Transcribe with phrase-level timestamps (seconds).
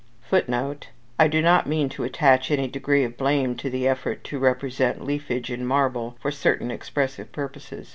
[0.23, 0.87] [Footnote:
[1.19, 5.05] I do not mean to attach any degree of blame to the effort to represent
[5.05, 7.89] leafage in marble for certain expressive purposes.